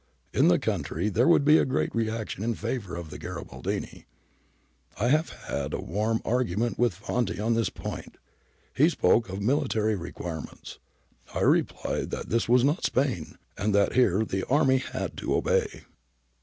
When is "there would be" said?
1.09-1.59